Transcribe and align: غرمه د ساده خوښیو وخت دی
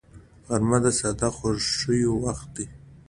غرمه 0.47 0.77
د 0.83 0.85
ساده 0.99 1.29
خوښیو 1.35 2.13
وخت 2.25 2.47
دی 2.55 2.65